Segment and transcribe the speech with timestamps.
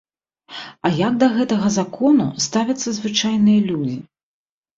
[0.87, 4.01] А як да гэтага закону ставяцца звычайныя людзі?